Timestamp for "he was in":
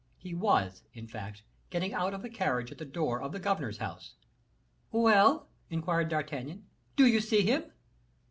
0.17-1.05